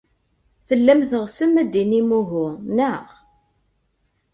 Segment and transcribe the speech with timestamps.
[0.67, 3.05] Tellam teɣsem ad d-tinim uhu, naɣ?